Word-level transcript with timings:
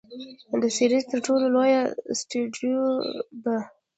د 0.61 0.63
سیریز 0.75 1.03
تر 1.11 1.19
ټولو 1.25 1.45
لویه 1.55 1.81
اسټرويډ 2.11 2.55
ده. 3.43 3.57